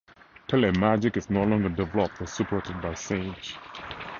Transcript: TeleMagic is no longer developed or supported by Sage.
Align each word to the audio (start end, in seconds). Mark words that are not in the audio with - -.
TeleMagic 0.47 1.15
is 1.15 1.29
no 1.29 1.43
longer 1.43 1.69
developed 1.69 2.19
or 2.21 2.25
supported 2.25 2.81
by 2.81 2.95
Sage. 2.95 3.55